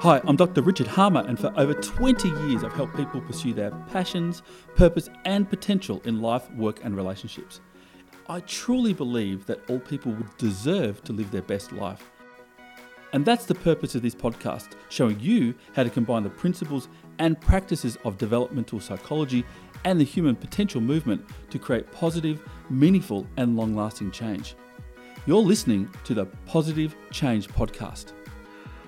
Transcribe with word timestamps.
Hi, 0.00 0.20
I'm 0.24 0.34
Dr. 0.34 0.62
Richard 0.62 0.88
Harmer, 0.88 1.24
and 1.28 1.38
for 1.38 1.52
over 1.56 1.74
20 1.74 2.28
years, 2.48 2.64
I've 2.64 2.72
helped 2.72 2.96
people 2.96 3.20
pursue 3.20 3.54
their 3.54 3.70
passions, 3.92 4.42
purpose, 4.74 5.08
and 5.24 5.48
potential 5.48 6.02
in 6.04 6.20
life, 6.20 6.50
work, 6.52 6.84
and 6.84 6.96
relationships. 6.96 7.60
I 8.28 8.40
truly 8.40 8.92
believe 8.92 9.46
that 9.46 9.60
all 9.70 9.78
people 9.78 10.10
would 10.12 10.36
deserve 10.36 11.04
to 11.04 11.12
live 11.12 11.30
their 11.30 11.42
best 11.42 11.70
life. 11.70 12.10
And 13.12 13.24
that's 13.24 13.46
the 13.46 13.54
purpose 13.54 13.94
of 13.94 14.02
this 14.02 14.16
podcast, 14.16 14.70
showing 14.88 15.20
you 15.20 15.54
how 15.74 15.84
to 15.84 15.90
combine 15.90 16.24
the 16.24 16.30
principles 16.30 16.88
and 17.20 17.40
practices 17.40 17.98
of 18.04 18.18
developmental 18.18 18.80
psychology 18.80 19.44
and 19.84 20.00
the 20.00 20.04
human 20.04 20.36
potential 20.36 20.80
movement 20.80 21.24
to 21.50 21.58
create 21.58 21.90
positive, 21.92 22.40
meaningful, 22.68 23.26
and 23.36 23.56
long 23.56 23.74
lasting 23.74 24.10
change. 24.10 24.54
You're 25.26 25.38
listening 25.38 25.88
to 26.04 26.14
the 26.14 26.26
Positive 26.46 26.94
Change 27.10 27.48
Podcast. 27.48 28.12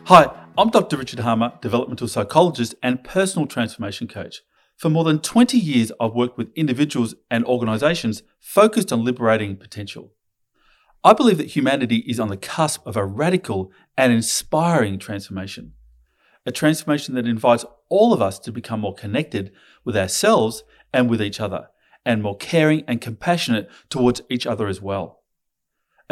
Hi, 0.04 0.28
I'm 0.58 0.70
Dr. 0.70 0.96
Richard 0.96 1.20
Harmer, 1.20 1.52
developmental 1.60 2.08
psychologist 2.08 2.74
and 2.82 3.04
personal 3.04 3.46
transformation 3.46 4.08
coach. 4.08 4.42
For 4.76 4.90
more 4.90 5.04
than 5.04 5.20
20 5.20 5.58
years, 5.58 5.92
I've 6.00 6.14
worked 6.14 6.36
with 6.36 6.50
individuals 6.56 7.14
and 7.30 7.44
organizations 7.44 8.22
focused 8.40 8.92
on 8.92 9.04
liberating 9.04 9.56
potential. 9.56 10.12
I 11.04 11.12
believe 11.12 11.38
that 11.38 11.56
humanity 11.56 11.98
is 12.06 12.20
on 12.20 12.28
the 12.28 12.36
cusp 12.36 12.86
of 12.86 12.96
a 12.96 13.04
radical 13.04 13.70
and 13.96 14.12
inspiring 14.12 14.98
transformation. 14.98 15.72
A 16.46 16.52
transformation 16.52 17.14
that 17.14 17.26
invites 17.26 17.64
all 17.88 18.12
of 18.12 18.20
us 18.20 18.38
to 18.40 18.52
become 18.52 18.80
more 18.80 18.94
connected 18.94 19.52
with 19.84 19.96
ourselves 19.96 20.64
and 20.92 21.08
with 21.08 21.22
each 21.22 21.40
other, 21.40 21.68
and 22.04 22.22
more 22.22 22.36
caring 22.36 22.84
and 22.86 23.00
compassionate 23.00 23.68
towards 23.88 24.22
each 24.28 24.46
other 24.46 24.66
as 24.66 24.80
well 24.80 25.22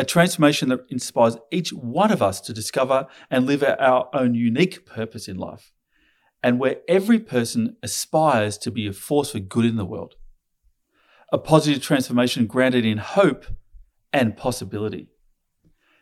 a 0.01 0.05
transformation 0.05 0.71
that 0.71 0.87
inspires 0.89 1.37
each 1.51 1.73
one 1.73 2.11
of 2.11 2.23
us 2.23 2.41
to 2.41 2.53
discover 2.53 3.07
and 3.31 3.47
live 3.47 3.63
our 3.63 4.09
own 4.15 4.35
unique 4.35 4.87
purpose 4.87 5.29
in 5.29 5.37
life, 5.37 5.73
and 6.43 6.59
where 6.59 6.77
every 6.89 7.19
person 7.19 7.77
aspires 7.83 8.57
to 8.59 8.71
be 8.71 8.87
a 8.87 8.93
force 8.93 9.33
for 9.33 9.41
good 9.41 9.67
in 9.67 9.77
the 9.77 9.85
world. 9.85 10.15
A 11.33 11.39
positive 11.39 11.83
transformation 11.83 12.47
grounded 12.47 12.85
in 12.85 12.99
hope 12.99 13.47
and 14.13 14.37
possibility. 14.37 15.09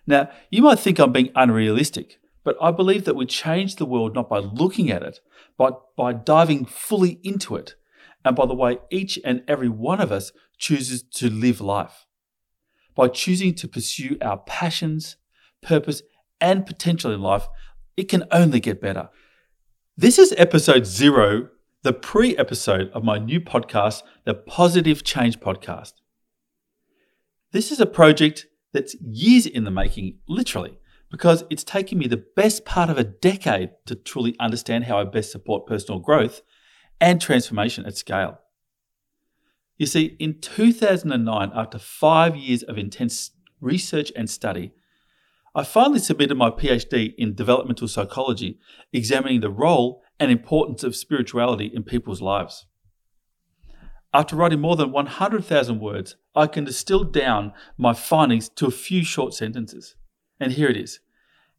Now, 0.07 0.31
you 0.51 0.63
might 0.63 0.79
think 0.79 0.99
I'm 0.99 1.13
being 1.13 1.33
unrealistic, 1.35 2.19
but 2.45 2.57
I 2.63 2.71
believe 2.71 3.05
that 3.05 3.17
we 3.17 3.27
change 3.27 3.77
the 3.77 3.85
world 3.85 4.15
not 4.15 4.31
by 4.31 4.39
looking 4.39 4.91
at 4.91 5.03
it, 5.03 5.21
but 5.59 5.95
by 5.97 6.13
diving 6.13 6.65
fully 6.65 7.21
into 7.23 7.57
it, 7.57 7.75
and 8.25 8.37
by 8.37 8.47
the 8.47 8.55
way 8.55 8.79
each 8.91 9.19
and 9.25 9.43
every 9.49 9.69
one 9.69 10.01
of 10.01 10.13
us 10.13 10.33
chooses 10.59 11.03
to 11.03 11.31
live 11.31 11.61
life 11.61 12.07
by 12.99 13.07
choosing 13.07 13.55
to 13.55 13.69
pursue 13.69 14.19
our 14.21 14.39
passions, 14.39 15.19
purpose, 15.63 16.03
and 16.41 16.67
potential 16.67 17.13
in 17.13 17.23
life, 17.23 17.47
it 17.97 18.09
can 18.09 18.25
only 18.33 18.59
get 18.59 18.81
better. 18.81 19.09
This 19.97 20.19
is 20.19 20.35
episode 20.37 20.85
zero, 20.85 21.49
the 21.85 21.93
pre 21.93 22.37
episode 22.37 22.91
of 22.91 23.05
my 23.05 23.19
new 23.19 23.41
podcast, 23.41 24.03
the 24.25 24.35
Positive 24.35 25.05
Change 25.05 25.39
Podcast. 25.39 25.93
This 27.53 27.71
is 27.71 27.79
a 27.79 27.87
project 27.87 28.47
that's 28.73 28.97
years 29.01 29.47
in 29.47 29.63
the 29.63 29.71
making, 29.71 30.19
literally, 30.29 30.77
because 31.09 31.45
it's 31.51 31.63
taken 31.63 31.99
me 31.99 32.09
the 32.09 32.25
best 32.35 32.65
part 32.65 32.91
of 32.91 32.99
a 32.99 33.05
decade 33.05 33.71
to 33.87 33.95
truly 33.95 34.35
understand 34.41 34.85
how 34.85 34.99
I 34.99 35.05
best 35.05 35.31
support 35.31 35.69
personal 35.69 36.01
growth 36.01 36.43
and 37.01 37.21
transformation 37.21 37.87
at 37.87 37.97
scale. 37.97 38.39
You 39.77 39.87
see, 39.87 40.17
in 40.19 40.41
2009, 40.41 41.53
after 41.55 41.79
five 41.79 42.35
years 42.37 42.63
of 42.65 42.79
intense 42.79 43.31
research 43.61 44.11
and 44.17 44.29
study, 44.29 44.73
I 45.55 45.65
finally 45.65 46.01
submitted 46.01 46.37
my 46.37 46.51
PhD 46.51 47.15
in 47.17 47.35
developmental 47.35 47.89
psychology, 47.89 48.59
examining 48.93 49.41
the 49.41 49.51
role 49.51 50.03
and 50.21 50.31
importance 50.31 50.83
of 50.83 50.97
spirituality 50.97 51.67
in 51.67 51.85
people's 51.85 52.21
lives. 52.21 52.67
After 54.13 54.37
writing 54.37 54.61
more 54.61 54.77
than 54.77 54.91
100,000 54.91 55.81
words, 55.81 56.17
I 56.35 56.47
can 56.47 56.65
distill 56.65 57.05
down 57.05 57.53
my 57.77 57.93
findings 57.93 58.49
to 58.51 58.67
a 58.67 58.71
few 58.71 59.05
short 59.05 59.35
sentences. 59.35 59.97
And 60.41 60.53
here 60.53 60.69
it 60.69 60.77
is 60.77 61.01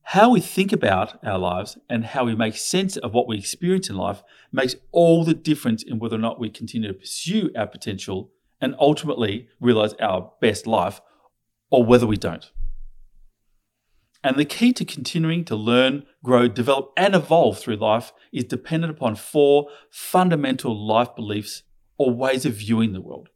how 0.10 0.32
we 0.32 0.42
think 0.42 0.74
about 0.74 1.24
our 1.24 1.38
lives 1.38 1.78
and 1.88 2.04
how 2.04 2.26
we 2.26 2.34
make 2.34 2.58
sense 2.58 2.98
of 2.98 3.14
what 3.14 3.28
we 3.28 3.38
experience 3.38 3.92
in 3.92 3.96
life 3.96 4.24
makes 4.52 4.76
all 4.92 5.24
the 5.24 5.36
difference 5.36 5.84
in 5.84 6.00
whether 6.00 6.16
or 6.16 6.20
not 6.20 6.40
we 6.40 6.50
continue 6.50 6.88
to 6.88 6.96
pursue 6.96 7.52
our 7.56 7.68
potential 7.68 8.32
and 8.60 8.74
ultimately 8.80 9.48
realize 9.60 9.94
our 10.02 10.32
best 10.42 10.66
life 10.66 11.00
or 11.70 11.86
whether 11.86 12.08
we 12.08 12.18
don't. 12.18 12.52
And 14.24 14.36
the 14.36 14.46
key 14.46 14.74
to 14.74 14.84
continuing 14.84 15.46
to 15.46 15.56
learn, 15.56 16.08
grow, 16.24 16.48
develop, 16.48 16.92
and 16.98 17.14
evolve 17.14 17.60
through 17.60 17.76
life 17.76 18.12
is 18.34 18.46
dependent 18.46 18.90
upon 18.90 19.16
four 19.16 19.68
fundamental 19.92 20.76
life 20.76 21.16
beliefs 21.16 21.62
or 22.00 22.10
ways 22.10 22.48
of 22.48 22.54
viewing 22.54 22.94
the 22.94 23.02
world. 23.02 23.30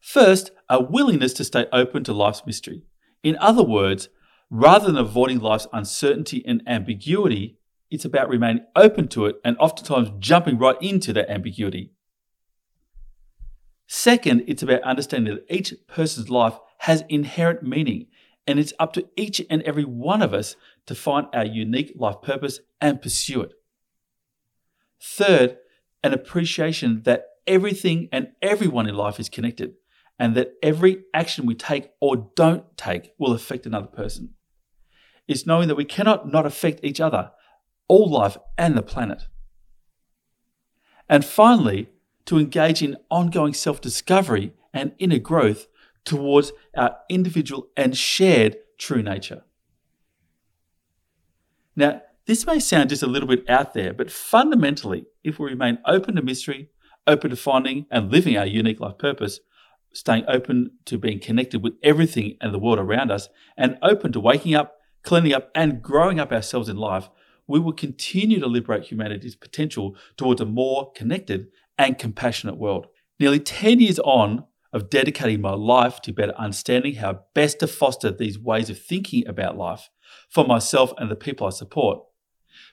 First, 0.00 0.52
a 0.68 0.80
willingness 0.80 1.32
to 1.32 1.42
stay 1.42 1.66
open 1.72 2.04
to 2.04 2.12
life's 2.12 2.46
mystery. 2.46 2.84
In 3.24 3.36
other 3.38 3.64
words, 3.64 4.08
Rather 4.50 4.86
than 4.86 4.96
avoiding 4.98 5.38
life's 5.38 5.68
uncertainty 5.72 6.44
and 6.44 6.60
ambiguity, 6.66 7.56
it's 7.88 8.04
about 8.04 8.28
remaining 8.28 8.64
open 8.74 9.06
to 9.06 9.26
it 9.26 9.36
and 9.44 9.56
oftentimes 9.58 10.10
jumping 10.18 10.58
right 10.58 10.76
into 10.82 11.12
that 11.12 11.30
ambiguity. 11.30 11.92
Second, 13.86 14.44
it's 14.48 14.62
about 14.62 14.82
understanding 14.82 15.34
that 15.34 15.54
each 15.54 15.72
person's 15.86 16.30
life 16.30 16.58
has 16.78 17.04
inherent 17.08 17.62
meaning 17.62 18.06
and 18.46 18.58
it's 18.58 18.72
up 18.80 18.92
to 18.92 19.06
each 19.16 19.40
and 19.48 19.62
every 19.62 19.84
one 19.84 20.20
of 20.20 20.34
us 20.34 20.56
to 20.86 20.94
find 20.96 21.28
our 21.32 21.44
unique 21.44 21.92
life 21.94 22.16
purpose 22.20 22.58
and 22.80 23.00
pursue 23.02 23.42
it. 23.42 23.52
Third, 25.00 25.58
an 26.02 26.12
appreciation 26.12 27.02
that 27.02 27.26
everything 27.46 28.08
and 28.10 28.28
everyone 28.42 28.88
in 28.88 28.96
life 28.96 29.20
is 29.20 29.28
connected 29.28 29.74
and 30.18 30.34
that 30.34 30.54
every 30.60 31.04
action 31.14 31.46
we 31.46 31.54
take 31.54 31.90
or 32.00 32.30
don't 32.34 32.76
take 32.76 33.12
will 33.18 33.32
affect 33.32 33.66
another 33.66 33.86
person 33.86 34.34
is 35.28 35.46
knowing 35.46 35.68
that 35.68 35.76
we 35.76 35.84
cannot 35.84 36.30
not 36.30 36.46
affect 36.46 36.84
each 36.84 37.00
other, 37.00 37.30
all 37.88 38.10
life, 38.10 38.36
and 38.58 38.76
the 38.76 38.82
planet. 38.82 39.24
And 41.08 41.24
finally, 41.24 41.88
to 42.26 42.38
engage 42.38 42.82
in 42.82 42.96
ongoing 43.10 43.54
self 43.54 43.80
discovery 43.80 44.52
and 44.72 44.92
inner 44.98 45.18
growth 45.18 45.66
towards 46.04 46.52
our 46.76 46.96
individual 47.08 47.68
and 47.76 47.96
shared 47.96 48.56
true 48.78 49.02
nature. 49.02 49.42
Now, 51.76 52.02
this 52.26 52.46
may 52.46 52.60
sound 52.60 52.90
just 52.90 53.02
a 53.02 53.08
little 53.08 53.28
bit 53.28 53.48
out 53.48 53.74
there, 53.74 53.92
but 53.92 54.10
fundamentally, 54.10 55.06
if 55.24 55.38
we 55.38 55.50
remain 55.50 55.78
open 55.86 56.14
to 56.16 56.22
mystery, 56.22 56.70
open 57.06 57.30
to 57.30 57.36
finding 57.36 57.86
and 57.90 58.12
living 58.12 58.36
our 58.36 58.46
unique 58.46 58.80
life 58.80 58.98
purpose, 58.98 59.40
staying 59.92 60.24
open 60.28 60.70
to 60.84 60.98
being 60.98 61.18
connected 61.18 61.62
with 61.62 61.74
everything 61.82 62.36
and 62.40 62.54
the 62.54 62.58
world 62.58 62.78
around 62.78 63.10
us, 63.10 63.28
and 63.56 63.78
open 63.82 64.12
to 64.12 64.20
waking 64.20 64.54
up 64.54 64.76
cleaning 65.02 65.32
up, 65.32 65.50
and 65.54 65.82
growing 65.82 66.20
up 66.20 66.32
ourselves 66.32 66.68
in 66.68 66.76
life, 66.76 67.08
we 67.46 67.58
will 67.58 67.72
continue 67.72 68.38
to 68.38 68.46
liberate 68.46 68.84
humanity's 68.84 69.34
potential 69.34 69.96
towards 70.16 70.40
a 70.40 70.46
more 70.46 70.92
connected 70.92 71.48
and 71.76 71.98
compassionate 71.98 72.58
world. 72.58 72.86
Nearly 73.18 73.40
10 73.40 73.80
years 73.80 73.98
on 74.00 74.44
of 74.72 74.88
dedicating 74.88 75.40
my 75.40 75.52
life 75.52 76.00
to 76.02 76.12
better 76.12 76.34
understanding 76.36 76.94
how 76.94 77.24
best 77.34 77.58
to 77.58 77.66
foster 77.66 78.10
these 78.10 78.38
ways 78.38 78.70
of 78.70 78.80
thinking 78.80 79.26
about 79.26 79.56
life 79.56 79.90
for 80.28 80.44
myself 80.44 80.92
and 80.96 81.10
the 81.10 81.16
people 81.16 81.46
I 81.46 81.50
support, 81.50 82.04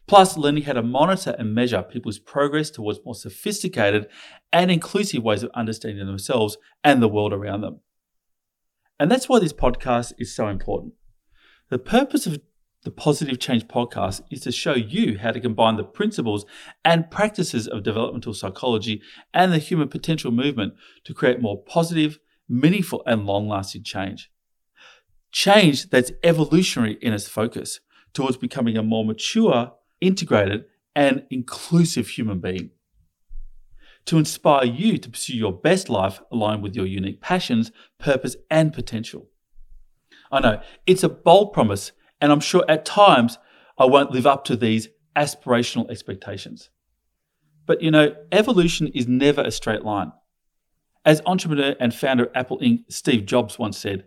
plus 0.05 0.37
learning 0.37 0.63
how 0.63 0.73
to 0.73 0.83
monitor 0.83 1.35
and 1.39 1.55
measure 1.55 1.81
people's 1.81 2.19
progress 2.19 2.69
towards 2.69 2.99
more 3.03 3.15
sophisticated 3.15 4.07
and 4.53 4.69
inclusive 4.69 5.23
ways 5.23 5.43
of 5.43 5.49
understanding 5.55 6.05
themselves 6.05 6.57
and 6.83 7.01
the 7.01 7.07
world 7.07 7.33
around 7.33 7.61
them. 7.61 7.79
And 8.99 9.09
that's 9.09 9.27
why 9.27 9.39
this 9.39 9.53
podcast 9.53 10.13
is 10.17 10.35
so 10.35 10.47
important. 10.47 10.93
The 11.69 11.79
purpose 11.79 12.25
of 12.25 12.39
the 12.83 12.91
Positive 12.91 13.39
Change 13.39 13.67
podcast 13.67 14.21
is 14.31 14.39
to 14.41 14.53
show 14.53 14.73
you 14.75 15.17
how 15.17 15.31
to 15.31 15.41
combine 15.41 15.75
the 15.75 15.83
principles 15.83 16.45
and 16.85 17.11
practices 17.11 17.67
of 17.67 17.83
developmental 17.83 18.33
psychology 18.33 19.01
and 19.33 19.51
the 19.51 19.57
human 19.57 19.89
potential 19.89 20.31
movement 20.31 20.75
to 21.03 21.13
create 21.13 21.41
more 21.41 21.61
positive, 21.61 22.19
meaningful, 22.47 23.03
and 23.05 23.25
long 23.25 23.49
lasting 23.49 23.83
change. 23.83 24.31
Change 25.33 25.89
that's 25.89 26.13
evolutionary 26.23 26.97
in 27.01 27.11
its 27.11 27.27
focus 27.27 27.81
towards 28.13 28.37
becoming 28.37 28.77
a 28.77 28.83
more 28.83 29.03
mature, 29.03 29.73
integrated, 29.99 30.63
and 30.95 31.25
inclusive 31.29 32.07
human 32.07 32.39
being. 32.39 32.69
To 34.05 34.17
inspire 34.17 34.63
you 34.63 34.97
to 34.99 35.09
pursue 35.09 35.35
your 35.35 35.51
best 35.51 35.89
life 35.89 36.21
aligned 36.31 36.63
with 36.63 36.77
your 36.77 36.85
unique 36.85 37.19
passions, 37.19 37.73
purpose, 37.99 38.37
and 38.49 38.71
potential. 38.71 39.27
I 40.31 40.39
know 40.39 40.61
it's 40.85 41.03
a 41.03 41.09
bold 41.09 41.53
promise, 41.53 41.91
and 42.19 42.31
I'm 42.31 42.39
sure 42.39 42.65
at 42.67 42.85
times 42.85 43.37
I 43.77 43.85
won't 43.85 44.11
live 44.11 44.27
up 44.27 44.43
to 44.45 44.55
these 44.55 44.89
aspirational 45.15 45.89
expectations. 45.89 46.69
But 47.65 47.81
you 47.81 47.91
know, 47.91 48.15
evolution 48.31 48.87
is 48.87 49.07
never 49.07 49.41
a 49.41 49.51
straight 49.51 49.83
line. 49.83 50.11
As 51.05 51.21
entrepreneur 51.25 51.75
and 51.79 51.93
founder 51.93 52.25
of 52.25 52.31
Apple 52.35 52.59
Inc., 52.59 52.85
Steve 52.89 53.25
Jobs 53.25 53.57
once 53.57 53.77
said, 53.77 54.05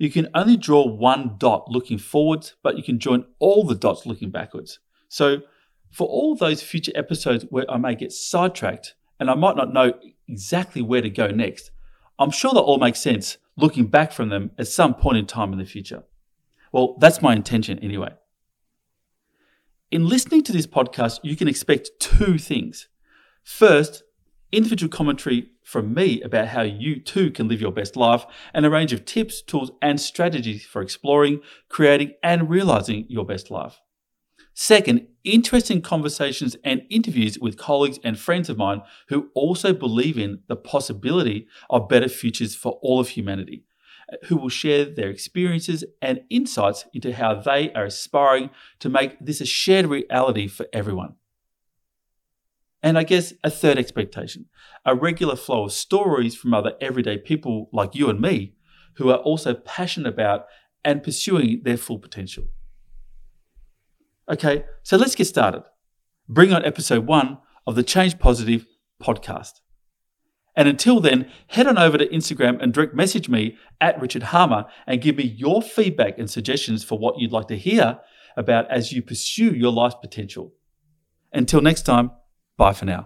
you 0.00 0.10
can 0.10 0.28
only 0.34 0.56
draw 0.56 0.86
one 0.86 1.36
dot 1.36 1.68
looking 1.68 1.98
forwards, 1.98 2.54
but 2.62 2.78
you 2.78 2.82
can 2.82 2.98
join 2.98 3.26
all 3.38 3.64
the 3.64 3.74
dots 3.74 4.06
looking 4.06 4.30
backwards. 4.30 4.78
So, 5.08 5.42
for 5.90 6.06
all 6.08 6.34
those 6.34 6.62
future 6.62 6.92
episodes 6.94 7.44
where 7.50 7.70
I 7.70 7.76
may 7.76 7.94
get 7.94 8.10
sidetracked 8.10 8.94
and 9.18 9.28
I 9.28 9.34
might 9.34 9.56
not 9.56 9.74
know 9.74 9.92
exactly 10.26 10.80
where 10.80 11.02
to 11.02 11.10
go 11.10 11.26
next, 11.26 11.70
I'm 12.18 12.30
sure 12.30 12.52
that 12.54 12.60
all 12.60 12.78
makes 12.78 13.00
sense 13.00 13.36
looking 13.60 13.86
back 13.86 14.12
from 14.12 14.28
them 14.28 14.50
at 14.58 14.68
some 14.68 14.94
point 14.94 15.18
in 15.18 15.26
time 15.26 15.52
in 15.52 15.58
the 15.58 15.64
future. 15.64 16.04
Well, 16.72 16.96
that's 16.98 17.22
my 17.22 17.34
intention 17.34 17.78
anyway. 17.80 18.14
In 19.90 20.08
listening 20.08 20.42
to 20.44 20.52
this 20.52 20.66
podcast, 20.66 21.20
you 21.22 21.36
can 21.36 21.48
expect 21.48 21.90
two 21.98 22.38
things. 22.38 22.88
First, 23.42 24.04
individual 24.52 24.90
commentary 24.90 25.50
from 25.64 25.94
me 25.94 26.20
about 26.22 26.48
how 26.48 26.62
you 26.62 27.00
too 27.00 27.30
can 27.30 27.48
live 27.48 27.60
your 27.60 27.72
best 27.72 27.96
life, 27.96 28.24
and 28.54 28.66
a 28.66 28.70
range 28.70 28.92
of 28.92 29.04
tips, 29.04 29.42
tools, 29.42 29.70
and 29.82 30.00
strategies 30.00 30.64
for 30.64 30.82
exploring, 30.82 31.40
creating, 31.68 32.12
and 32.22 32.50
realizing 32.50 33.06
your 33.08 33.24
best 33.24 33.50
life. 33.50 33.80
Second, 34.62 35.06
interesting 35.24 35.80
conversations 35.80 36.54
and 36.64 36.82
interviews 36.90 37.38
with 37.38 37.56
colleagues 37.56 37.98
and 38.04 38.18
friends 38.18 38.50
of 38.50 38.58
mine 38.58 38.82
who 39.08 39.30
also 39.34 39.72
believe 39.72 40.18
in 40.18 40.40
the 40.48 40.54
possibility 40.54 41.48
of 41.70 41.88
better 41.88 42.10
futures 42.10 42.54
for 42.54 42.72
all 42.82 43.00
of 43.00 43.08
humanity, 43.08 43.64
uh, 44.12 44.16
who 44.26 44.36
will 44.36 44.50
share 44.50 44.84
their 44.84 45.08
experiences 45.08 45.82
and 46.02 46.20
insights 46.28 46.84
into 46.92 47.14
how 47.14 47.34
they 47.36 47.72
are 47.72 47.86
aspiring 47.86 48.50
to 48.80 48.90
make 48.90 49.16
this 49.18 49.40
a 49.40 49.46
shared 49.46 49.86
reality 49.86 50.46
for 50.46 50.66
everyone. 50.74 51.14
And 52.82 52.98
I 52.98 53.04
guess 53.04 53.32
a 53.42 53.48
third 53.48 53.78
expectation 53.78 54.44
a 54.84 54.94
regular 54.94 55.36
flow 55.36 55.64
of 55.64 55.72
stories 55.72 56.36
from 56.36 56.52
other 56.52 56.74
everyday 56.82 57.16
people 57.16 57.70
like 57.72 57.94
you 57.94 58.10
and 58.10 58.20
me 58.20 58.56
who 58.96 59.08
are 59.08 59.20
also 59.20 59.54
passionate 59.54 60.12
about 60.12 60.44
and 60.84 61.02
pursuing 61.02 61.62
their 61.64 61.78
full 61.78 61.98
potential. 61.98 62.48
Okay, 64.28 64.64
so 64.82 64.96
let's 64.96 65.14
get 65.14 65.26
started. 65.26 65.64
Bring 66.28 66.52
on 66.52 66.64
episode 66.64 67.06
one 67.06 67.38
of 67.66 67.74
the 67.74 67.82
Change 67.82 68.18
Positive 68.18 68.66
podcast. 69.02 69.60
And 70.56 70.68
until 70.68 71.00
then, 71.00 71.30
head 71.48 71.66
on 71.66 71.78
over 71.78 71.96
to 71.98 72.06
Instagram 72.08 72.60
and 72.60 72.72
direct 72.72 72.94
message 72.94 73.28
me 73.28 73.56
at 73.80 74.00
Richard 74.00 74.24
Harmer 74.24 74.66
and 74.86 75.00
give 75.00 75.16
me 75.16 75.24
your 75.24 75.62
feedback 75.62 76.18
and 76.18 76.30
suggestions 76.30 76.84
for 76.84 76.98
what 76.98 77.18
you'd 77.18 77.32
like 77.32 77.48
to 77.48 77.56
hear 77.56 77.98
about 78.36 78.70
as 78.70 78.92
you 78.92 79.02
pursue 79.02 79.54
your 79.54 79.72
life's 79.72 79.96
potential. 80.00 80.52
Until 81.32 81.60
next 81.60 81.82
time, 81.82 82.10
Bye 82.60 82.74
for 82.74 82.84
now. 82.84 83.04